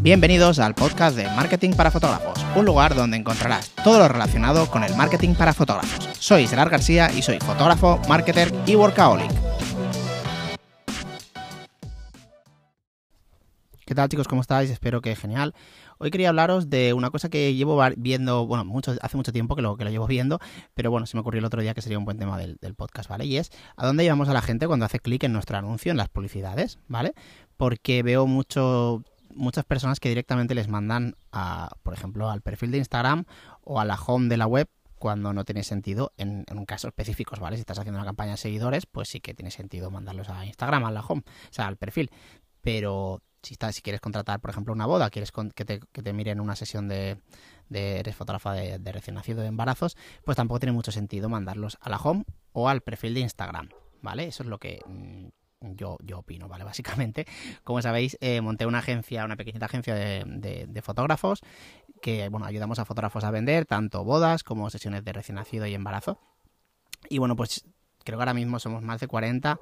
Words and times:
Bienvenidos 0.00 0.60
al 0.60 0.76
podcast 0.76 1.16
de 1.16 1.24
Marketing 1.24 1.72
para 1.72 1.90
Fotógrafos, 1.90 2.38
un 2.54 2.64
lugar 2.64 2.94
donde 2.94 3.16
encontrarás 3.16 3.70
todo 3.82 3.98
lo 3.98 4.06
relacionado 4.06 4.70
con 4.70 4.84
el 4.84 4.94
marketing 4.94 5.34
para 5.34 5.52
fotógrafos. 5.52 6.08
Soy 6.20 6.46
Gerard 6.46 6.70
García 6.70 7.10
y 7.12 7.20
soy 7.20 7.40
fotógrafo, 7.40 8.00
marketer 8.08 8.54
y 8.64 8.76
workaholic. 8.76 9.28
¿Qué 13.84 13.94
tal 13.96 14.08
chicos? 14.08 14.28
¿Cómo 14.28 14.40
estáis? 14.40 14.70
Espero 14.70 15.00
que 15.00 15.16
genial. 15.16 15.52
Hoy 15.98 16.12
quería 16.12 16.28
hablaros 16.28 16.70
de 16.70 16.92
una 16.92 17.10
cosa 17.10 17.28
que 17.28 17.56
llevo 17.56 17.82
viendo, 17.96 18.46
bueno, 18.46 18.72
hace 19.02 19.16
mucho 19.16 19.32
tiempo 19.32 19.56
que 19.56 19.62
lo, 19.62 19.76
que 19.76 19.82
lo 19.82 19.90
llevo 19.90 20.06
viendo, 20.06 20.38
pero 20.74 20.92
bueno, 20.92 21.06
se 21.06 21.16
me 21.16 21.22
ocurrió 21.22 21.40
el 21.40 21.44
otro 21.44 21.60
día 21.60 21.74
que 21.74 21.82
sería 21.82 21.98
un 21.98 22.04
buen 22.04 22.20
tema 22.20 22.38
del 22.38 22.74
podcast, 22.76 23.10
¿vale? 23.10 23.24
Y 23.24 23.36
es 23.36 23.50
a 23.76 23.84
dónde 23.84 24.04
llevamos 24.04 24.28
a 24.28 24.32
la 24.32 24.42
gente 24.42 24.68
cuando 24.68 24.86
hace 24.86 25.00
clic 25.00 25.24
en 25.24 25.32
nuestro 25.32 25.58
anuncio, 25.58 25.90
en 25.90 25.96
las 25.96 26.08
publicidades, 26.08 26.78
¿vale? 26.86 27.14
Porque 27.56 28.04
veo 28.04 28.28
mucho 28.28 29.02
muchas 29.38 29.64
personas 29.64 30.00
que 30.00 30.08
directamente 30.08 30.54
les 30.54 30.68
mandan, 30.68 31.14
a, 31.32 31.70
por 31.82 31.94
ejemplo, 31.94 32.28
al 32.28 32.42
perfil 32.42 32.70
de 32.70 32.78
Instagram 32.78 33.24
o 33.62 33.80
a 33.80 33.84
la 33.84 33.94
home 33.94 34.28
de 34.28 34.36
la 34.36 34.46
web 34.46 34.68
cuando 34.98 35.32
no 35.32 35.44
tiene 35.44 35.62
sentido 35.62 36.12
en, 36.16 36.44
un 36.50 36.66
caso 36.66 36.88
específico, 36.88 37.36
¿vale? 37.40 37.56
Si 37.56 37.60
estás 37.60 37.78
haciendo 37.78 37.98
una 37.98 38.06
campaña 38.06 38.32
de 38.32 38.36
seguidores, 38.36 38.86
pues 38.86 39.08
sí 39.08 39.20
que 39.20 39.32
tiene 39.32 39.50
sentido 39.50 39.90
mandarlos 39.90 40.28
a 40.28 40.44
Instagram, 40.44 40.84
a 40.84 40.90
la 40.90 41.00
home, 41.00 41.22
o 41.26 41.52
sea, 41.52 41.66
al 41.66 41.76
perfil. 41.76 42.10
Pero 42.60 43.22
si, 43.42 43.54
estás, 43.54 43.76
si 43.76 43.82
quieres 43.82 44.00
contratar, 44.00 44.40
por 44.40 44.50
ejemplo, 44.50 44.72
una 44.72 44.86
boda, 44.86 45.10
quieres 45.10 45.30
que, 45.54 45.64
te, 45.64 45.80
que 45.80 46.02
te 46.02 46.12
miren 46.12 46.40
una 46.40 46.56
sesión 46.56 46.88
de, 46.88 47.20
de 47.68 48.00
eres 48.00 48.16
fotógrafa 48.16 48.52
de, 48.52 48.78
de, 48.78 48.92
recién 48.92 49.14
nacido 49.14 49.40
de 49.40 49.46
embarazos, 49.46 49.96
pues 50.24 50.36
tampoco 50.36 50.58
tiene 50.58 50.72
mucho 50.72 50.90
sentido 50.90 51.28
mandarlos 51.28 51.78
a 51.80 51.88
la 51.88 51.98
home 51.98 52.24
o 52.52 52.68
al 52.68 52.80
perfil 52.80 53.14
de 53.14 53.20
Instagram, 53.20 53.68
¿vale? 54.02 54.26
Eso 54.26 54.42
es 54.42 54.48
lo 54.48 54.58
que 54.58 54.80
mm, 54.84 55.28
yo, 55.60 55.98
yo 56.02 56.20
opino, 56.20 56.48
¿vale? 56.48 56.64
Básicamente, 56.64 57.26
como 57.64 57.82
sabéis, 57.82 58.16
eh, 58.20 58.40
monté 58.40 58.66
una 58.66 58.78
agencia, 58.78 59.24
una 59.24 59.36
pequeñita 59.36 59.66
agencia 59.66 59.94
de, 59.94 60.66
de, 60.68 60.82
fotógrafos 60.82 61.40
que, 62.00 62.28
bueno, 62.28 62.46
ayudamos 62.46 62.78
a 62.78 62.84
fotógrafos 62.84 63.24
a 63.24 63.30
vender 63.30 63.66
tanto 63.66 64.04
bodas 64.04 64.44
como 64.44 64.70
sesiones 64.70 65.04
de 65.04 65.12
recién 65.12 65.36
nacido 65.36 65.66
y 65.66 65.74
embarazo. 65.74 66.20
Y 67.08 67.18
bueno, 67.18 67.36
pues 67.36 67.64
creo 68.04 68.18
que 68.18 68.22
ahora 68.22 68.34
mismo 68.34 68.58
somos 68.58 68.82
más 68.82 69.00
de 69.00 69.08
40 69.08 69.60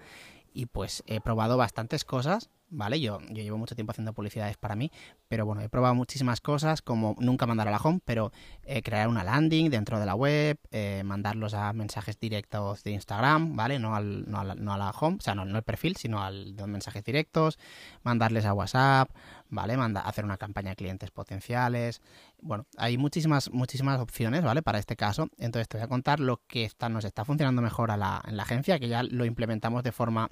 y 0.53 0.67
pues 0.67 1.03
he 1.07 1.21
probado 1.21 1.57
bastantes 1.57 2.05
cosas 2.05 2.51
¿vale? 2.69 3.01
Yo, 3.01 3.21
yo 3.29 3.43
llevo 3.43 3.59
mucho 3.59 3.75
tiempo 3.75 3.93
haciendo 3.93 4.13
publicidades 4.13 4.57
para 4.57 4.77
mí, 4.77 4.91
pero 5.29 5.47
bueno, 5.47 5.63
he 5.63 5.69
probado 5.69 5.95
muchísimas 5.95 6.41
cosas, 6.41 6.83
como 6.83 7.17
nunca 7.19 7.47
mandar 7.47 7.69
a 7.69 7.71
la 7.71 7.79
home, 7.79 8.01
pero 8.05 8.33
eh, 8.65 8.83
crear 8.83 9.09
una 9.09 9.25
landing 9.25 9.71
dentro 9.71 10.01
de 10.01 10.07
la 10.07 10.15
web, 10.15 10.59
eh, 10.71 11.03
mandarlos 11.05 11.55
a 11.55 11.73
mensajes 11.73 12.19
directos 12.19 12.83
de 12.83 12.93
Instagram, 12.93 13.57
¿vale? 13.57 13.79
No, 13.79 13.95
al, 13.95 14.29
no, 14.31 14.41
a, 14.41 14.45
la, 14.45 14.55
no 14.55 14.73
a 14.73 14.79
la 14.79 14.91
home, 14.91 15.17
o 15.19 15.23
sea, 15.23 15.35
no, 15.35 15.45
no 15.45 15.57
el 15.57 15.63
perfil, 15.65 15.97
sino 15.97 16.23
al 16.23 16.57
los 16.57 16.69
mensajes 16.69 17.05
directos, 17.05 17.59
mandarles 18.03 18.45
a 18.45 18.53
WhatsApp, 18.53 19.11
¿vale? 19.49 19.77
Manda, 19.77 20.01
hacer 20.01 20.25
una 20.25 20.37
campaña 20.37 20.71
de 20.71 20.77
clientes 20.77 21.11
potenciales. 21.11 22.01
Bueno, 22.41 22.67
hay 22.77 22.99
muchísimas, 22.99 23.51
muchísimas 23.53 24.01
opciones, 24.01 24.43
¿vale? 24.43 24.63
Para 24.63 24.79
este 24.79 24.97
caso. 24.97 25.29
Entonces 25.39 25.69
te 25.69 25.79
voy 25.79 25.85
a 25.85 25.89
contar 25.89 26.21
lo 26.21 26.43
que 26.47 26.65
está, 26.65 26.89
nos 26.89 27.05
está 27.05 27.25
funcionando 27.25 27.63
mejor 27.63 27.91
a 27.91 27.97
la, 27.97 28.23
en 28.27 28.37
la 28.37 28.43
agencia, 28.43 28.79
que 28.79 28.89
ya 28.89 29.03
lo 29.03 29.25
implementamos 29.25 29.83
de 29.83 29.93
forma 29.93 30.29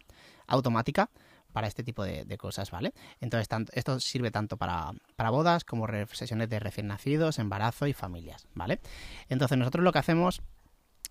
automática 0.47 1.11
para 1.55 1.69
este 1.69 1.85
tipo 1.85 2.05
de, 2.05 2.37
cosas, 2.37 2.73
¿vale? 2.73 2.93
Entonces, 3.21 3.49
esto 3.73 4.01
sirve 4.01 4.33
tanto 4.33 4.57
para, 4.57 4.93
bodas 5.31 5.65
como 5.65 5.87
sesiones 6.13 6.51
de 6.51 6.59
recién 6.59 6.89
nacidos, 6.89 7.39
embarazo 7.39 7.87
y 7.87 7.93
familias, 7.93 8.49
¿vale? 8.55 8.81
Entonces, 9.29 9.57
nosotros 9.57 9.85
lo 9.85 9.93
que 9.93 10.01
hacemos 10.01 10.43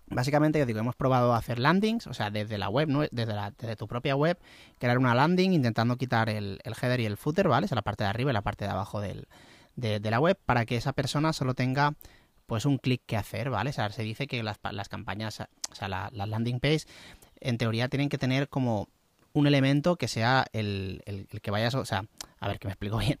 Básicamente, 0.06 0.58
yo 0.58 0.66
digo, 0.66 0.80
hemos 0.80 0.96
probado 0.96 1.32
hacer 1.32 1.58
landings, 1.58 2.06
o 2.06 2.12
sea, 2.12 2.30
desde 2.30 2.58
la 2.58 2.68
web, 2.68 2.88
¿no? 2.88 3.04
desde, 3.10 3.74
tu 3.74 3.88
propia 3.88 4.14
web, 4.14 4.38
crear 4.78 4.98
una 4.98 5.14
landing 5.14 5.54
intentando 5.54 5.96
quitar 5.96 6.28
el, 6.28 6.60
header 6.62 7.00
y 7.00 7.06
el 7.06 7.16
footer, 7.16 7.48
¿vale? 7.48 7.64
O 7.64 7.68
sea, 7.68 7.76
la 7.76 7.80
parte 7.80 8.04
de 8.04 8.10
arriba 8.10 8.30
y 8.30 8.34
la 8.34 8.42
parte 8.42 8.66
de 8.66 8.70
abajo 8.70 9.00
de, 9.00 9.24
la 9.76 10.20
web, 10.20 10.38
para 10.44 10.66
que 10.66 10.76
esa 10.76 10.92
persona 10.92 11.32
solo 11.32 11.54
tenga 11.54 11.94
pues 12.44 12.66
un 12.66 12.76
clic 12.76 13.00
que 13.06 13.16
hacer, 13.16 13.48
¿vale? 13.48 13.70
O 13.70 13.72
sea, 13.72 13.88
se 13.88 14.02
dice 14.02 14.26
que 14.26 14.42
las 14.42 14.88
campañas, 14.90 15.40
o 15.40 15.74
sea, 15.74 15.88
las 15.88 16.28
landing 16.28 16.60
page, 16.60 16.84
en 17.40 17.56
teoría 17.56 17.88
tienen 17.88 18.10
que 18.10 18.18
tener 18.18 18.50
como 18.50 18.90
un 19.34 19.46
elemento 19.46 19.96
que 19.96 20.08
sea 20.08 20.46
el, 20.52 21.02
el, 21.04 21.26
que 21.26 21.50
vayas, 21.50 21.74
o 21.74 21.84
sea, 21.84 22.06
a 22.40 22.48
ver 22.48 22.58
que 22.58 22.68
me 22.68 22.72
explico 22.72 22.98
bien. 22.98 23.18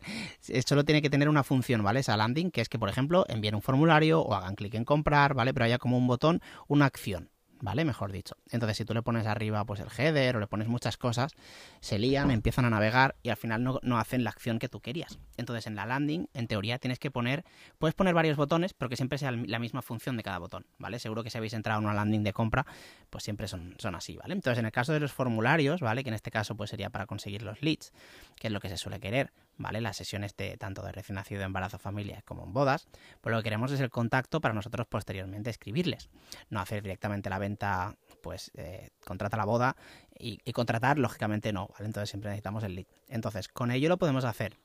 Solo 0.66 0.84
tiene 0.84 1.02
que 1.02 1.10
tener 1.10 1.28
una 1.28 1.44
función, 1.44 1.82
¿vale? 1.82 2.00
Esa 2.00 2.16
landing, 2.16 2.50
que 2.50 2.62
es 2.62 2.68
que, 2.68 2.78
por 2.78 2.88
ejemplo, 2.88 3.26
envíen 3.28 3.54
un 3.54 3.62
formulario 3.62 4.22
o 4.22 4.34
hagan 4.34 4.54
clic 4.54 4.74
en 4.74 4.84
comprar, 4.84 5.34
¿vale? 5.34 5.52
Pero 5.52 5.66
haya 5.66 5.78
como 5.78 5.98
un 5.98 6.06
botón, 6.06 6.40
una 6.68 6.86
acción. 6.86 7.30
¿vale? 7.60 7.86
Mejor 7.86 8.12
dicho. 8.12 8.36
Entonces, 8.50 8.76
si 8.76 8.84
tú 8.84 8.92
le 8.92 9.02
pones 9.02 9.26
arriba 9.26 9.64
pues 9.64 9.80
el 9.80 9.88
header 9.96 10.36
o 10.36 10.40
le 10.40 10.46
pones 10.46 10.68
muchas 10.68 10.98
cosas, 10.98 11.32
se 11.80 11.98
lían, 11.98 12.30
empiezan 12.30 12.66
a 12.66 12.70
navegar 12.70 13.16
y 13.22 13.30
al 13.30 13.36
final 13.36 13.64
no, 13.64 13.80
no, 13.82 13.98
hacen 13.98 14.22
la 14.22 14.30
acción 14.30 14.58
que 14.58 14.68
tú 14.68 14.80
querías. 14.80 15.18
Entonces, 15.36 15.66
en 15.66 15.74
la 15.76 15.86
landing, 15.86 16.28
en 16.34 16.46
teoría, 16.46 16.78
tienes 16.78 16.98
que 16.98 17.10
poner, 17.10 17.44
puedes 17.78 17.94
poner 17.94 18.14
varios 18.14 18.36
botones, 18.36 18.74
pero 18.74 18.88
que 18.88 18.96
siempre 18.96 19.18
sea 19.18 19.32
la 19.32 19.58
misma 19.58 19.82
función 19.82 20.16
de 20.16 20.22
cada 20.22 20.38
botón, 20.38 20.66
¿vale? 20.78 20.98
Seguro 20.98 21.22
que 21.22 21.30
si 21.30 21.38
habéis 21.38 21.54
entrado 21.54 21.80
en 21.80 21.86
una 21.86 21.94
landing 21.94 22.22
de 22.22 22.32
compra, 22.32 22.66
pues 23.10 23.24
siempre 23.24 23.48
son, 23.48 23.74
son 23.78 23.94
así, 23.94 24.16
¿vale? 24.16 24.34
Entonces, 24.34 24.58
en 24.58 24.66
el 24.66 24.72
caso 24.72 24.92
de 24.92 25.00
los 25.00 25.12
formularios, 25.12 25.80
¿vale? 25.80 26.02
Que 26.02 26.10
en 26.10 26.14
este 26.14 26.30
caso 26.30 26.56
pues 26.56 26.70
sería 26.70 26.90
para 26.90 27.06
conseguir 27.06 27.42
los 27.42 27.62
leads, 27.62 27.92
que 28.36 28.48
es 28.48 28.52
lo 28.52 28.60
que 28.60 28.68
se 28.68 28.76
suele 28.76 29.00
querer, 29.00 29.32
¿vale? 29.56 29.80
Las 29.80 29.96
sesiones 29.96 30.36
de 30.36 30.56
tanto 30.56 30.82
de 30.82 30.92
recién 30.92 31.16
nacido, 31.16 31.42
embarazo, 31.42 31.78
familia 31.78 32.22
como 32.24 32.44
en 32.44 32.52
bodas, 32.52 32.86
pues 33.20 33.32
lo 33.32 33.40
que 33.40 33.44
queremos 33.44 33.72
es 33.72 33.80
el 33.80 33.90
contacto 33.90 34.40
para 34.40 34.54
nosotros 34.54 34.86
posteriormente 34.86 35.50
escribirles, 35.50 36.10
no 36.50 36.60
hacer 36.60 36.82
directamente 36.82 37.30
la 37.30 37.38
venta, 37.38 37.96
pues 38.22 38.50
eh, 38.54 38.90
contrata 39.04 39.36
la 39.36 39.44
boda 39.44 39.76
y, 40.18 40.38
contratar, 40.52 40.98
lógicamente 40.98 41.52
no, 41.52 41.68
¿vale? 41.68 41.86
Entonces 41.86 42.10
siempre 42.10 42.30
necesitamos 42.30 42.64
el 42.64 42.76
lead. 42.76 42.86
Entonces, 43.08 43.48
con 43.48 43.70
ello 43.70 43.88
lo 43.88 43.98
podemos 43.98 44.24
hacer. 44.24 44.56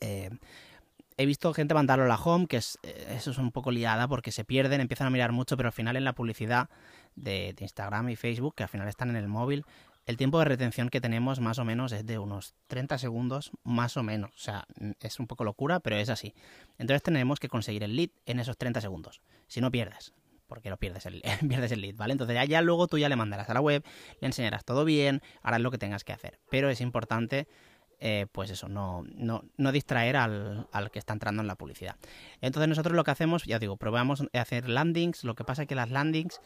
Eh, 0.00 0.30
he 1.18 1.26
visto 1.26 1.52
gente 1.52 1.74
mandarlo 1.74 2.04
a 2.04 2.08
la 2.08 2.16
home, 2.16 2.46
que 2.46 2.56
es, 2.56 2.78
eh, 2.82 3.14
eso 3.16 3.32
es 3.32 3.38
un 3.38 3.50
poco 3.50 3.70
liada 3.70 4.08
porque 4.08 4.32
se 4.32 4.44
pierden, 4.44 4.80
empiezan 4.80 5.08
a 5.08 5.10
mirar 5.10 5.32
mucho, 5.32 5.56
pero 5.56 5.68
al 5.68 5.72
final 5.72 5.96
en 5.96 6.04
la 6.04 6.14
publicidad 6.14 6.70
de, 7.16 7.54
Instagram 7.58 8.08
y 8.08 8.16
Facebook, 8.16 8.54
que 8.54 8.62
al 8.62 8.68
final 8.68 8.88
están 8.88 9.10
en 9.10 9.16
el 9.16 9.28
móvil, 9.28 9.64
el 10.06 10.16
tiempo 10.16 10.38
de 10.38 10.46
retención 10.46 10.88
que 10.88 11.02
tenemos 11.02 11.40
más 11.40 11.58
o 11.58 11.64
menos 11.64 11.92
es 11.92 12.06
de 12.06 12.18
unos 12.18 12.54
30 12.68 12.96
segundos, 12.96 13.50
más 13.62 13.98
o 13.98 14.02
menos. 14.02 14.30
O 14.34 14.38
sea, 14.38 14.66
es 15.00 15.20
un 15.20 15.26
poco 15.26 15.44
locura, 15.44 15.80
pero 15.80 15.96
es 15.96 16.08
así. 16.08 16.34
Entonces 16.78 17.02
tenemos 17.02 17.40
que 17.40 17.48
conseguir 17.48 17.82
el 17.82 17.94
lead 17.94 18.08
en 18.24 18.40
esos 18.40 18.56
30 18.56 18.80
segundos. 18.80 19.20
Si 19.48 19.60
no 19.60 19.70
pierdes, 19.70 20.14
porque 20.46 20.70
lo 20.70 20.78
pierdes 20.78 21.04
el, 21.04 21.22
pierdes 21.48 21.72
el 21.72 21.82
lead, 21.82 21.96
¿vale? 21.96 22.12
Entonces 22.12 22.34
ya, 22.34 22.44
ya, 22.46 22.62
luego 22.62 22.86
tú 22.86 22.96
ya 22.96 23.08
le 23.08 23.16
mandarás 23.16 23.50
a 23.50 23.54
la 23.54 23.60
web, 23.60 23.84
le 24.20 24.26
enseñarás 24.26 24.64
todo 24.64 24.84
bien, 24.84 25.20
harás 25.42 25.60
lo 25.60 25.70
que 25.70 25.78
tengas 25.78 26.04
que 26.04 26.12
hacer. 26.12 26.38
Pero 26.48 26.70
es 26.70 26.80
importante, 26.80 27.46
eh, 28.00 28.26
pues 28.32 28.50
eso, 28.50 28.68
no, 28.68 29.04
no, 29.14 29.44
no 29.56 29.72
distraer 29.72 30.16
al, 30.16 30.68
al, 30.72 30.90
que 30.90 30.98
está 30.98 31.12
entrando 31.12 31.42
en 31.42 31.48
la 31.48 31.56
publicidad. 31.56 31.96
Entonces 32.40 32.68
nosotros 32.68 32.94
lo 32.94 33.04
que 33.04 33.10
hacemos, 33.10 33.44
ya 33.44 33.58
digo, 33.58 33.76
probamos 33.76 34.24
hacer 34.32 34.68
landings, 34.68 35.24
lo 35.24 35.34
que 35.34 35.44
pasa 35.44 35.62
es 35.62 35.68
que 35.68 35.74
las 35.74 35.90
landings 35.90 36.40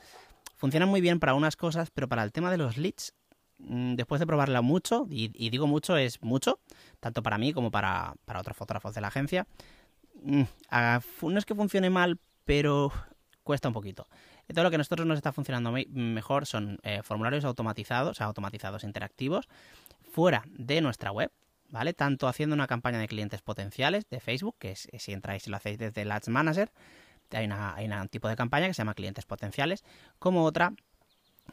funcionan 0.56 0.88
muy 0.88 1.00
bien 1.00 1.20
para 1.20 1.34
unas 1.34 1.56
cosas, 1.56 1.90
pero 1.90 2.08
para 2.08 2.22
el 2.22 2.32
tema 2.32 2.50
de 2.50 2.58
los 2.58 2.76
leads 2.76 3.14
Mm, 3.64 3.94
después 3.94 4.18
de 4.20 4.26
probarla 4.26 4.60
mucho, 4.60 5.06
y, 5.10 5.28
digo 5.50 5.66
mucho, 5.66 5.96
es 5.96 6.20
mucho, 6.22 6.58
tanto 7.00 7.22
para 7.22 7.38
mí 7.38 7.52
como 7.52 7.70
para, 7.70 8.14
otros 8.38 8.56
fotógrafos 8.56 8.94
de 8.94 9.00
la 9.00 9.08
agencia, 9.08 9.46
mm, 10.22 10.42
no 11.22 11.38
es 11.38 11.44
que 11.44 11.54
funcione 11.54 11.90
mal, 11.90 12.18
pero 12.44 12.92
cuesta 13.44 13.68
un 13.68 13.74
poquito. 13.74 14.08
Todo 14.52 14.64
lo 14.64 14.70
que 14.70 14.76
a 14.76 14.78
nosotros 14.78 15.06
nos 15.06 15.16
está 15.16 15.32
funcionando 15.32 15.72
mejor 15.72 16.46
son 16.46 16.78
eh, 16.82 17.02
formularios 17.02 17.44
automatizados, 17.44 18.10
o 18.10 18.14
sea, 18.14 18.26
automatizados 18.26 18.84
interactivos, 18.84 19.48
fuera 20.10 20.44
de 20.46 20.80
nuestra 20.80 21.12
web, 21.12 21.30
¿vale? 21.72 21.94
Tanto 21.94 22.28
haciendo 22.28 22.54
una 22.54 22.68
campaña 22.68 22.98
de 22.98 23.08
clientes 23.08 23.42
potenciales 23.42 24.08
de 24.08 24.20
Facebook, 24.20 24.56
que 24.58 24.72
es, 24.72 24.88
si 24.98 25.12
entráis 25.12 25.46
y 25.48 25.50
lo 25.50 25.56
hacéis 25.56 25.78
desde 25.78 26.02
el 26.02 26.12
Ads 26.12 26.28
Manager, 26.28 26.70
hay, 27.32 27.46
una, 27.46 27.74
hay 27.74 27.88
un 27.88 28.08
tipo 28.08 28.28
de 28.28 28.36
campaña 28.36 28.68
que 28.68 28.74
se 28.74 28.82
llama 28.82 28.94
clientes 28.94 29.24
potenciales, 29.24 29.82
como 30.18 30.44
otra 30.44 30.74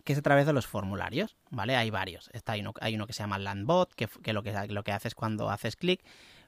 que 0.04 0.14
es 0.14 0.20
a 0.20 0.22
través 0.22 0.46
de 0.46 0.54
los 0.54 0.68
formularios, 0.68 1.36
¿vale? 1.50 1.76
Hay 1.76 1.90
varios. 1.90 2.30
Está, 2.34 2.52
hay, 2.52 2.62
uno, 2.62 2.74
hay 2.80 2.96
uno 2.96 3.08
que 3.08 3.14
se 3.14 3.24
llama 3.24 3.40
Landbot, 3.40 3.96
que, 3.96 4.08
que, 4.08 4.34
lo 4.34 4.44
que 4.44 4.54
lo 4.68 4.84
que 4.84 4.92
haces 4.92 5.16
cuando 5.16 5.50
haces 5.50 5.76
clic, 5.76 6.04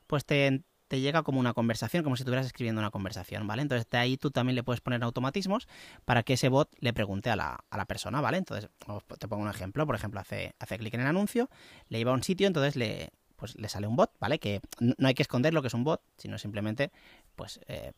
pues 0.05 0.25
te, 0.25 0.63
te, 0.87 0.99
llega 0.99 1.23
como 1.23 1.39
una 1.39 1.53
conversación, 1.53 2.03
como 2.03 2.15
si 2.15 2.21
estuvieras 2.21 2.45
escribiendo 2.45 2.81
una 2.81 2.91
conversación, 2.91 3.47
¿vale? 3.47 3.63
Entonces 3.63 3.89
de 3.89 3.97
ahí 3.97 4.17
tú 4.17 4.29
también 4.31 4.55
le 4.55 4.63
puedes 4.63 4.81
poner 4.81 5.01
automatismos 5.03 5.67
para 6.05 6.23
que 6.23 6.33
ese 6.33 6.49
bot 6.49 6.69
le 6.79 6.93
pregunte 6.93 7.29
a 7.29 7.35
la, 7.35 7.63
a 7.69 7.77
la 7.77 7.85
persona, 7.85 8.21
¿vale? 8.21 8.37
Entonces, 8.37 8.69
te 9.17 9.27
pongo 9.27 9.43
un 9.43 9.49
ejemplo, 9.49 9.87
por 9.87 9.95
ejemplo, 9.95 10.19
hace, 10.19 10.53
hace 10.59 10.77
clic 10.77 10.93
en 10.93 11.01
el 11.01 11.07
anuncio, 11.07 11.49
le 11.87 11.99
iba 11.99 12.11
a 12.11 12.13
un 12.13 12.23
sitio, 12.23 12.45
entonces 12.45 12.75
le, 12.75 13.11
pues 13.41 13.57
le 13.57 13.67
sale 13.69 13.87
un 13.87 13.95
bot, 13.95 14.11
¿vale? 14.19 14.37
Que 14.37 14.61
no 14.79 15.07
hay 15.07 15.15
que 15.15 15.23
esconder 15.23 15.51
lo 15.51 15.63
que 15.63 15.69
es 15.69 15.73
un 15.73 15.83
bot, 15.83 16.03
sino 16.15 16.37
simplemente, 16.37 16.91
pues, 17.35 17.59
eh, 17.67 17.93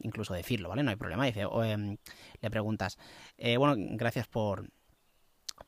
incluso 0.00 0.32
decirlo, 0.32 0.70
¿vale? 0.70 0.82
No 0.82 0.88
hay 0.88 0.96
problema. 0.96 1.26
Dice, 1.26 1.44
o, 1.44 1.62
em, 1.62 1.98
le 2.40 2.50
preguntas, 2.50 2.96
eh, 3.36 3.58
bueno, 3.58 3.74
gracias 3.76 4.26
por, 4.28 4.70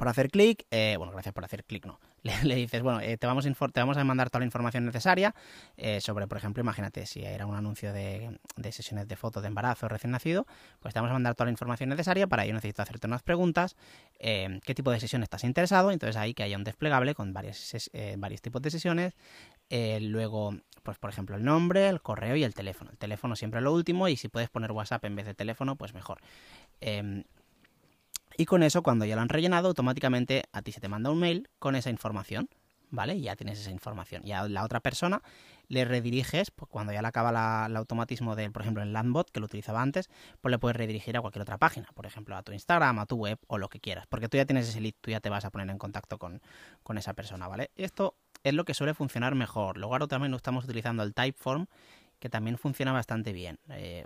por 0.00 0.08
hacer 0.08 0.30
clic, 0.30 0.64
eh, 0.70 0.94
bueno, 0.96 1.12
gracias 1.12 1.34
por 1.34 1.44
hacer 1.44 1.62
clic, 1.62 1.84
no. 1.84 2.00
Le, 2.22 2.54
dices, 2.54 2.80
bueno, 2.80 3.02
eh, 3.02 3.18
te, 3.18 3.26
vamos 3.26 3.44
te 3.44 3.80
vamos 3.80 3.98
a 3.98 4.04
mandar 4.04 4.30
toda 4.30 4.40
la 4.40 4.46
información 4.46 4.86
necesaria 4.86 5.34
eh, 5.76 6.00
sobre, 6.00 6.26
por 6.26 6.38
ejemplo, 6.38 6.62
imagínate 6.62 7.04
si 7.04 7.22
era 7.22 7.44
un 7.44 7.54
anuncio 7.54 7.92
de, 7.92 8.40
sesiones 8.72 9.08
de 9.08 9.16
fotos 9.16 9.42
de 9.42 9.48
embarazo 9.48 9.88
recién 9.88 10.12
nacido, 10.12 10.46
pues 10.78 10.94
te 10.94 11.00
vamos 11.00 11.10
a 11.10 11.12
mandar 11.12 11.34
toda 11.34 11.44
la 11.44 11.50
información 11.50 11.90
necesaria. 11.90 12.26
Para 12.26 12.46
ello 12.46 12.54
necesito 12.54 12.80
hacerte 12.80 13.08
unas 13.08 13.22
preguntas. 13.22 13.76
qué 14.18 14.74
tipo 14.74 14.90
de 14.90 15.00
sesión 15.00 15.22
estás 15.22 15.44
interesado. 15.44 15.90
Entonces 15.90 16.16
ahí 16.16 16.32
que 16.32 16.44
haya 16.44 16.56
un 16.56 16.64
desplegable 16.64 17.14
con 17.14 17.34
varios, 17.34 17.90
varios 18.16 18.40
tipos 18.40 18.62
de 18.62 18.70
sesiones 18.70 19.12
Eh, 19.68 20.00
luego, 20.00 20.56
pues 20.82 20.96
por 20.96 21.10
ejemplo, 21.10 21.36
el 21.36 21.44
nombre, 21.44 21.90
el 21.90 22.00
correo 22.00 22.36
y 22.36 22.42
el 22.42 22.54
teléfono. 22.54 22.90
El 22.90 22.96
teléfono 22.96 23.36
siempre 23.36 23.60
lo 23.60 23.74
último 23.74 24.08
y 24.08 24.16
si 24.16 24.28
puedes 24.28 24.48
poner 24.48 24.72
WhatsApp 24.72 25.04
en 25.04 25.14
vez 25.14 25.26
de 25.26 25.34
teléfono, 25.34 25.76
pues 25.76 25.92
mejor. 25.92 26.22
Y 28.40 28.46
con 28.46 28.62
eso, 28.62 28.82
cuando 28.82 29.04
ya 29.04 29.16
lo 29.16 29.20
han 29.20 29.28
rellenado, 29.28 29.68
automáticamente 29.68 30.44
a 30.50 30.62
ti 30.62 30.72
se 30.72 30.80
te 30.80 30.88
manda 30.88 31.10
un 31.10 31.18
mail 31.18 31.50
con 31.58 31.76
esa 31.76 31.90
información. 31.90 32.48
¿vale? 32.88 33.14
Y 33.14 33.20
ya 33.20 33.36
tienes 33.36 33.60
esa 33.60 33.70
información. 33.70 34.26
Y 34.26 34.32
a 34.32 34.48
la 34.48 34.64
otra 34.64 34.80
persona 34.80 35.20
le 35.68 35.84
rediriges, 35.84 36.50
pues 36.50 36.66
cuando 36.70 36.90
ya 36.90 37.02
le 37.02 37.08
acaba 37.08 37.66
el 37.66 37.76
automatismo 37.76 38.36
del, 38.36 38.50
por 38.50 38.62
ejemplo, 38.62 38.82
el 38.82 38.94
Landbot, 38.94 39.30
que 39.30 39.40
lo 39.40 39.44
utilizaba 39.44 39.82
antes, 39.82 40.08
pues 40.40 40.50
le 40.50 40.58
puedes 40.58 40.74
redirigir 40.74 41.18
a 41.18 41.20
cualquier 41.20 41.42
otra 41.42 41.58
página, 41.58 41.88
por 41.94 42.06
ejemplo, 42.06 42.34
a 42.34 42.42
tu 42.42 42.52
Instagram, 42.52 42.98
a 42.98 43.04
tu 43.04 43.16
web 43.16 43.38
o 43.46 43.58
lo 43.58 43.68
que 43.68 43.78
quieras, 43.78 44.06
porque 44.08 44.30
tú 44.30 44.38
ya 44.38 44.46
tienes 44.46 44.70
ese 44.70 44.80
lead, 44.80 44.94
tú 45.02 45.10
ya 45.10 45.20
te 45.20 45.28
vas 45.28 45.44
a 45.44 45.50
poner 45.50 45.68
en 45.68 45.76
contacto 45.76 46.16
con, 46.16 46.40
esa 46.96 47.12
persona, 47.12 47.46
¿vale? 47.46 47.70
Esto 47.76 48.16
es 48.42 48.54
lo 48.54 48.64
que 48.64 48.72
suele 48.72 48.94
funcionar 48.94 49.34
mejor. 49.34 49.76
Luego 49.76 49.92
ahora 49.92 50.06
también 50.06 50.32
estamos 50.32 50.64
utilizando 50.64 51.02
el 51.02 51.12
Typeform, 51.12 51.66
que 52.20 52.28
también 52.28 52.58
funciona 52.58 52.92
bastante 52.92 53.32
bien. 53.32 53.58
Eh, 53.70 54.04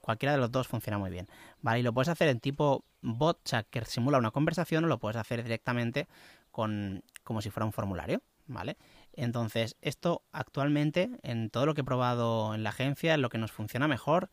cualquiera 0.00 0.32
de 0.32 0.38
los 0.38 0.50
dos 0.50 0.66
funciona 0.66 0.96
muy 0.96 1.10
bien, 1.10 1.28
¿vale? 1.60 1.80
Y 1.80 1.82
lo 1.82 1.92
puedes 1.92 2.08
hacer 2.08 2.28
en 2.28 2.40
tipo 2.40 2.84
bot, 3.02 3.44
chat 3.44 3.66
que 3.68 3.84
simula 3.84 4.18
una 4.18 4.30
conversación, 4.30 4.84
o 4.84 4.86
lo 4.86 4.98
puedes 4.98 5.16
hacer 5.16 5.42
directamente 5.42 6.08
con, 6.50 7.02
como 7.24 7.42
si 7.42 7.50
fuera 7.50 7.66
un 7.66 7.72
formulario, 7.72 8.22
¿vale? 8.46 8.78
Entonces, 9.12 9.76
esto 9.82 10.22
actualmente, 10.32 11.10
en 11.22 11.50
todo 11.50 11.66
lo 11.66 11.74
que 11.74 11.82
he 11.82 11.84
probado 11.84 12.54
en 12.54 12.62
la 12.62 12.70
agencia, 12.70 13.14
es 13.14 13.20
lo 13.20 13.28
que 13.28 13.38
nos 13.38 13.52
funciona 13.52 13.88
mejor 13.88 14.30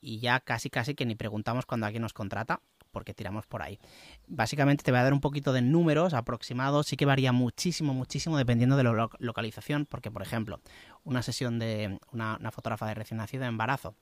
y 0.00 0.20
ya 0.20 0.40
casi 0.40 0.70
casi 0.70 0.94
que 0.94 1.06
ni 1.06 1.16
preguntamos 1.16 1.66
cuando 1.66 1.86
alguien 1.86 2.02
nos 2.02 2.12
contrata, 2.12 2.60
porque 2.90 3.14
tiramos 3.14 3.46
por 3.46 3.62
ahí. 3.62 3.78
Básicamente 4.26 4.84
te 4.84 4.90
voy 4.90 5.00
a 5.00 5.04
dar 5.04 5.12
un 5.12 5.20
poquito 5.20 5.52
de 5.52 5.62
números 5.62 6.14
aproximados, 6.14 6.86
sí 6.86 6.96
que 6.96 7.04
varía 7.04 7.32
muchísimo, 7.32 7.94
muchísimo 7.94 8.36
dependiendo 8.36 8.76
de 8.76 8.84
la 8.84 9.08
localización, 9.18 9.86
porque 9.86 10.10
por 10.10 10.22
ejemplo, 10.22 10.60
una 11.04 11.22
sesión 11.22 11.58
de 11.58 11.98
una, 12.12 12.38
fotógrafa 12.50 12.86
de 12.86 12.94
recién 12.94 13.18
nacido 13.18 13.42
de 13.42 13.48
embarazo 13.48 13.94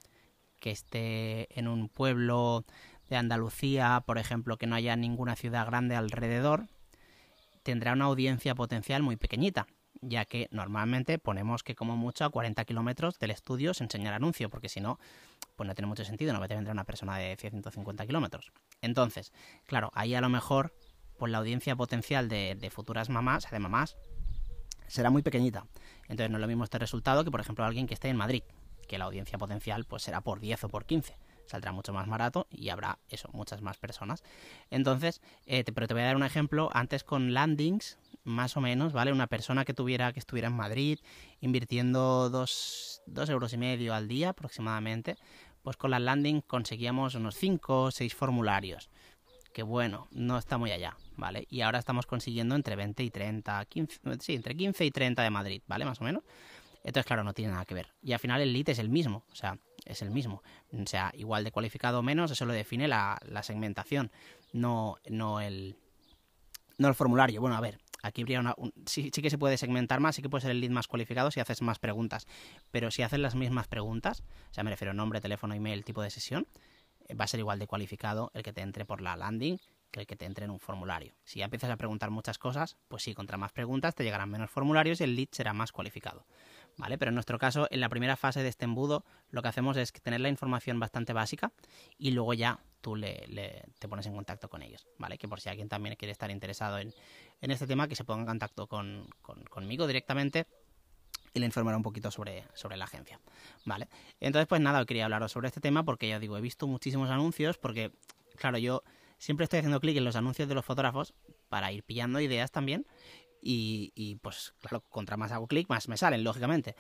que 0.61 0.71
esté 0.71 1.59
en 1.59 1.69
un 1.69 1.89
pueblo 1.89 2.65
de 3.09 3.17
Andalucía, 3.17 4.03
por 4.07 4.19
ejemplo, 4.19 4.57
que 4.57 4.67
no 4.67 4.75
haya 4.75 4.97
ninguna 4.97 5.37
ciudad 5.37 5.67
grande 5.67 5.95
alrededor, 5.95 6.67
tendrá 7.63 7.93
una 7.93 8.07
audiencia 8.07 8.55
potencial 8.55 9.03
muy 9.03 9.17
pequeñita, 9.17 9.67
ya 10.01 10.25
que 10.25 10.49
normalmente 10.51 11.19
ponemos 11.19 11.63
que 11.63 11.75
como 11.75 11.97
mucho 11.97 12.25
a 12.25 12.31
40 12.31 12.65
kilómetros 12.65 13.19
del 13.19 13.31
estudio 13.31 13.75
se 13.75 13.85
enseña 13.85 14.09
el 14.09 14.15
anuncio, 14.15 14.49
porque 14.51 14.69
si 14.69 14.81
no, 14.81 14.99
pues 15.57 15.67
no 15.67 15.75
tiene 15.75 15.89
mucho 15.89 16.05
sentido, 16.05 16.33
no 16.33 16.41
va 16.41 16.47
a 16.47 16.49
vendrá 16.49 16.73
una 16.73 16.85
persona 16.85 17.19
de 17.19 17.37
150 17.37 18.07
kilómetros. 18.07 18.53
Entonces, 18.81 19.33
claro, 19.67 19.91
ahí 19.95 20.15
a 20.15 20.21
lo 20.21 20.29
mejor, 20.29 20.75
pues 21.19 21.33
la 21.33 21.39
audiencia 21.39 21.75
potencial 21.77 22.29
de, 22.29 22.71
futuras 22.73 23.09
mamás, 23.09 23.51
de 23.51 23.59
mamás, 23.59 23.97
será 24.87 25.11
muy 25.11 25.23
pequeñita. 25.23 25.67
Entonces 26.09 26.31
no 26.31 26.37
es 26.37 26.41
lo 26.43 26.47
mismo 26.47 26.65
este 26.65 26.79
resultado 26.79 27.25
que, 27.25 27.31
por 27.31 27.41
ejemplo, 27.41 27.65
alguien 27.65 27.87
que 27.87 27.95
esté 27.95 28.09
en 28.09 28.17
Madrid, 28.17 28.43
que 28.87 28.99
la 28.99 29.07
audiencia 29.07 29.39
potencial 29.39 29.85
pues 29.85 30.03
será 30.03 30.21
por 30.21 30.41
10 30.41 30.65
o 30.65 30.69
por 30.69 30.85
15 30.85 31.17
saldrá 31.47 31.73
mucho 31.73 31.93
más 31.93 32.09
barato 32.09 32.47
y 32.51 32.69
habrá 32.69 32.99
eso, 33.09 33.29
muchas 33.33 33.63
más 33.63 33.79
personas. 33.79 34.23
Entonces, 34.71 35.23
eh, 35.47 35.65
pero 35.65 35.87
te 35.87 35.95
voy 35.95 36.03
a 36.03 36.07
dar 36.07 36.17
un 36.17 36.25
ejemplo 36.25 36.71
antes 36.73 37.05
con 37.05 37.33
landings, 37.33 37.99
más 38.25 38.57
o 38.57 38.61
menos, 38.61 38.93
¿vale? 38.93 39.13
Una 39.13 39.29
persona 39.29 39.65
que 39.65 39.73
tuviera, 39.73 40.13
que 40.13 40.19
estuviera 40.19 40.49
en 40.49 40.55
Madrid, 40.55 40.99
invirtiendo 41.41 42.29
dos, 42.29 43.03
dos 43.07 43.31
euros 43.31 43.53
y 43.53 43.57
medio 43.57 43.95
al 43.95 44.09
día 44.09 44.31
aproximadamente, 44.31 45.17
pues 45.67 45.77
con 45.77 45.91
las 45.91 46.01
landings 46.01 46.45
conseguíamos 46.45 47.17
unos 47.17 47.35
5 47.35 47.83
o 47.83 47.91
6 47.91 48.15
formularios. 48.15 48.89
Que 49.53 49.65
bueno, 49.65 50.07
no 50.13 50.39
está 50.39 50.59
muy 50.59 50.71
allá, 50.71 50.97
¿vale? 51.17 51.49
Y 51.51 51.63
ahora 51.63 51.81
estamos 51.81 52.07
consiguiendo 52.07 52.55
entre 52.55 52.77
20 52.77 53.03
y 53.03 53.11
30, 53.11 53.65
15, 53.65 54.01
sí, 54.21 54.37
entre 54.37 54.57
15 54.57 54.85
y 54.85 54.93
30 54.93 55.25
de 55.25 55.31
Madrid, 55.31 55.63
¿vale? 55.67 55.85
Más 55.85 56.01
o 56.01 56.05
menos. 56.05 56.23
Entonces, 56.85 57.05
claro, 57.05 57.25
no 57.25 57.35
tiene 57.35 57.51
nada 57.51 57.65
que 57.65 57.75
ver. 57.75 57.89
Y 58.01 58.13
al 58.13 58.21
final 58.21 58.41
el 58.43 58.53
lead 58.53 58.69
es 58.69 58.79
el 58.79 58.91
mismo, 58.91 59.25
o 59.33 59.35
sea, 59.35 59.59
es 59.85 60.03
el 60.03 60.13
mismo. 60.13 60.41
O 60.73 60.87
sea, 60.87 61.11
igual 61.17 61.43
de 61.43 61.51
cualificado 61.51 61.99
o 61.99 62.03
menos, 62.05 62.31
eso 62.31 62.47
lo 62.47 62.53
define 62.53 62.87
la, 62.87 63.19
segmentación, 63.43 64.13
no, 64.53 64.99
no, 65.09 65.41
el, 65.41 65.77
no 66.79 66.87
el 66.87 66.95
formulario. 66.95 67.41
Bueno, 67.41 67.57
a 67.57 67.61
ver, 67.61 67.81
aquí 68.07 68.23
habría 68.23 68.41
una, 68.41 68.55
sí, 68.87 69.11
sí, 69.13 69.23
que 69.23 69.31
se 69.31 69.39
puede 69.39 69.59
segmentar 69.59 70.01
más, 70.01 70.17
sí 70.17 70.23
que 70.23 70.29
puede 70.29 70.43
ser 70.43 70.51
el 70.51 70.61
lead 70.61 70.71
más 70.71 70.89
cualificado 70.89 71.31
si 71.31 71.41
haces 71.41 71.63
más 71.63 71.79
preguntas, 71.79 72.27
pero 72.71 72.91
si 72.91 73.03
haces 73.03 73.19
las 73.19 73.35
mismas 73.35 73.69
preguntas, 73.69 74.23
o 74.51 74.55
sea, 74.55 74.65
me 74.65 74.71
refiero 74.71 74.93
a 74.93 74.95
nombre, 74.95 75.21
teléfono, 75.21 75.55
email, 75.55 75.85
tipo 75.85 76.03
de 76.03 76.11
sesión, 76.11 76.47
eh, 77.09 77.15
va 77.15 77.25
a 77.25 77.29
ser 77.29 77.41
igual 77.41 77.59
de 77.59 77.67
cualificado 77.67 78.31
el 78.35 78.43
que 78.43 78.53
te 78.53 78.63
entre 78.63 78.85
por 78.85 79.01
la 79.01 79.17
landing 79.17 79.59
que 79.91 80.01
el 80.01 80.07
que 80.07 80.17
te 80.17 80.25
entre 80.25 80.45
en 80.45 80.51
un 80.51 80.59
formulario. 80.59 81.15
Si 81.25 81.39
ya 81.39 81.45
empiezas 81.45 81.71
a 81.71 81.77
preguntar 81.77 82.11
muchas 82.11 82.39
cosas, 82.39 82.77
pues 82.89 83.03
sí, 83.03 83.15
contra 83.15 83.37
más 83.37 83.53
preguntas 83.53 83.95
te 83.95 84.05
llegarán 84.05 84.31
menos 84.31 84.51
formularios 84.51 85.01
y 85.01 85.05
el 85.05 85.15
lead 85.15 85.29
será 85.31 85.53
más 85.53 85.73
cualificado. 85.73 86.27
¿Vale? 86.77 86.99
Pero 86.99 87.11
en 87.11 87.15
nuestro 87.15 87.39
caso, 87.39 87.67
en 87.71 87.81
la 87.81 87.89
primera 87.89 88.17
fase 88.17 88.43
de 88.43 88.49
este 88.49 88.65
embudo, 88.65 89.05
lo 89.31 89.43
que 89.43 89.49
hacemos 89.49 89.77
es 89.77 89.93
tener 89.93 90.21
la 90.21 90.29
información 90.29 90.79
bastante 90.79 91.13
básica 91.13 91.53
y 91.99 92.11
luego 92.11 92.35
ya 92.35 92.61
tú 92.81 92.95
le, 92.97 93.65
te 93.79 93.89
pones 93.89 94.07
en 94.07 94.15
contacto 94.15 94.49
con 94.49 94.63
ellos, 94.63 94.87
¿vale? 94.99 95.19
Que 95.19 95.29
por 95.29 95.41
si 95.41 95.49
alguien 95.49 95.69
también 95.69 95.97
quiere 95.97 96.13
estar 96.13 96.31
interesado 96.31 96.79
en, 96.79 96.93
este 97.41 97.67
tema, 97.67 97.89
que 97.89 97.97
se 97.97 98.05
ponga 98.05 98.21
en 98.21 98.27
contacto 98.27 98.67
con, 98.67 99.09
conmigo 99.51 99.87
directamente 99.87 100.47
y 101.35 101.41
le 101.41 101.47
informará 101.47 101.77
un 101.77 101.83
poquito 101.83 102.11
sobre, 102.11 102.45
sobre 102.55 102.77
la 102.77 102.85
agencia, 102.85 103.21
¿vale? 103.65 103.89
Entonces, 104.21 104.47
pues 104.47 104.61
nada, 104.61 104.85
quería 104.87 105.05
hablaros 105.05 105.33
sobre 105.33 105.49
este 105.49 105.61
tema 105.61 105.85
porque 105.85 106.09
ya 106.09 106.19
digo, 106.19 106.37
he 106.37 106.41
visto 106.41 106.67
muchísimos 106.67 107.11
anuncios 107.11 107.59
porque, 107.59 107.93
claro, 108.37 108.59
yo 108.59 108.83
siempre 109.19 109.45
estoy 109.45 109.59
haciendo 109.59 109.81
clic 109.81 109.97
en 109.97 110.05
los 110.05 110.17
anuncios 110.17 110.49
de 110.49 110.55
los 110.55 110.65
fotógrafos 110.65 111.15
para 111.49 111.73
ir 111.73 111.83
pillando 111.83 112.21
ideas 112.21 112.51
también 112.51 112.87
y, 113.47 114.17
pues 114.17 114.55
claro, 114.61 114.83
contra 114.89 115.17
más 115.17 115.33
hago 115.33 115.47
clic, 115.47 115.69
más 115.69 115.89
me 115.89 115.97
salen, 115.97 116.25
lógicamente. 116.25 116.75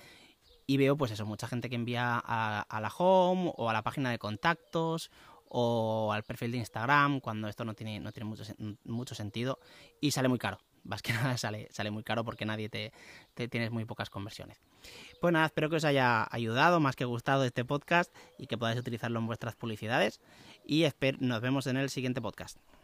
Y 0.66 0.78
veo 0.78 0.96
pues 0.96 1.12
eso, 1.12 1.24
mucha 1.24 1.46
gente 1.46 1.68
que 1.68 1.76
envía 1.76 2.20
a, 2.24 2.80
la 2.80 2.88
home 2.88 3.52
o 3.56 3.70
a 3.70 3.72
la 3.72 3.82
página 3.82 4.10
de 4.10 4.18
contactos 4.18 5.10
o 5.48 6.12
al 6.12 6.24
perfil 6.24 6.50
de 6.50 6.58
Instagram 6.58 7.20
cuando 7.20 7.46
esto 7.46 7.64
no 7.64 7.74
tiene, 7.74 8.00
no 8.00 8.10
tiene 8.10 8.28
mucho, 8.28 8.42
mucho 8.84 9.14
sentido 9.14 9.60
y 10.00 10.10
sale 10.10 10.28
muy 10.28 10.38
caro. 10.38 10.58
Más 10.86 11.02
que 11.02 11.12
nada 11.12 11.36
sale, 11.36 11.68
sale 11.72 11.90
muy 11.90 12.04
caro 12.04 12.24
porque 12.24 12.46
nadie 12.46 12.68
te, 12.68 12.92
te, 13.34 13.48
tienes 13.48 13.72
muy 13.72 13.84
pocas 13.84 14.08
conversiones. 14.08 14.60
Pues 15.20 15.32
nada, 15.32 15.46
espero 15.46 15.68
que 15.68 15.76
os 15.76 15.84
haya 15.84 16.28
ayudado, 16.30 16.78
más 16.78 16.94
que 16.94 17.04
gustado 17.04 17.42
este 17.42 17.64
podcast 17.64 18.14
y 18.38 18.46
que 18.46 18.56
podáis 18.56 18.78
utilizarlo 18.78 19.18
en 19.18 19.26
vuestras 19.26 19.56
publicidades. 19.56 20.20
Y 20.64 20.84
espero, 20.84 21.18
nos 21.20 21.40
vemos 21.40 21.66
en 21.66 21.76
el 21.76 21.90
siguiente 21.90 22.20
podcast. 22.20 22.58